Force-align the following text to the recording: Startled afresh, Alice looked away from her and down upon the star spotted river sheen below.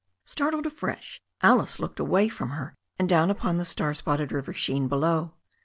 Startled 0.25 0.65
afresh, 0.65 1.21
Alice 1.43 1.79
looked 1.79 1.99
away 1.99 2.27
from 2.27 2.49
her 2.49 2.73
and 2.97 3.07
down 3.07 3.29
upon 3.29 3.57
the 3.57 3.63
star 3.65 3.93
spotted 3.93 4.31
river 4.31 4.51
sheen 4.51 4.87
below. 4.87 5.35